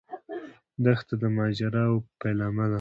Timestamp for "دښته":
0.83-1.15